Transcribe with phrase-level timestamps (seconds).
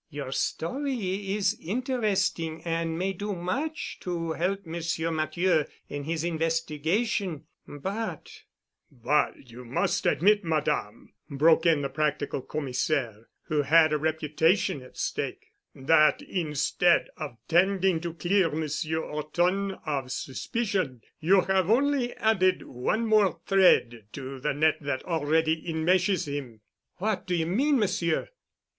[0.09, 7.43] Your story is interesting and may do much to help Monsieur Matthieu in his investigation,
[7.67, 8.31] but——"
[8.89, 14.97] "But you must admit, Madame," broke in the practical Commissaire, who had a reputation at
[14.97, 22.63] stake, "that instead of tending to clear Monsieur Horton of suspicion, you have only added
[22.63, 26.61] one more thread to the net that already enmeshes him."
[26.95, 28.29] "What do you mean, Monsieur?"